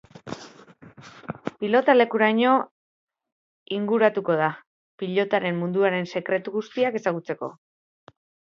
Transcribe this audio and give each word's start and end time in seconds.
Pilotalekuraino 1.63 2.55
inguratuko 3.77 4.39
da, 4.41 4.49
pilotaren 5.03 5.61
munduaren 5.63 6.13
sekretu 6.15 6.57
guztiak 6.61 6.99
ezagutzeko. 7.03 7.53